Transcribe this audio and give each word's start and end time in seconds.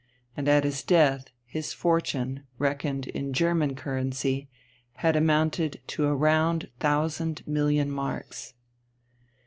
And 0.35 0.47
at 0.47 0.63
his 0.63 0.81
death 0.81 1.25
his 1.45 1.73
fortune, 1.73 2.47
reckoned 2.57 3.05
in 3.05 3.33
German 3.33 3.75
currency, 3.75 4.49
had 4.93 5.15
amounted 5.15 5.79
to 5.89 6.05
a 6.07 6.15
round 6.15 6.71
thousand 6.79 7.45
million 7.47 7.91
marks. 7.91 8.55